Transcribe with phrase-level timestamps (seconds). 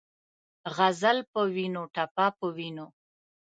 [0.75, 2.87] غزل پۀ وینو، ټپه پۀ وینو